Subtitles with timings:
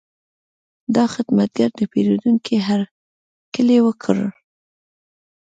[0.95, 4.17] دا خدمتګر د پیرودونکي هرکلی وکړ.